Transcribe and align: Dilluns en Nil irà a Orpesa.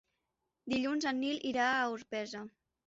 Dilluns 0.73 1.07
en 1.11 1.21
Nil 1.27 1.39
irà 1.53 1.69
a 1.77 1.87
Orpesa. 1.95 2.45